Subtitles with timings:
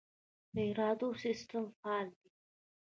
[0.55, 2.29] د رادار سیستم فعال دی؟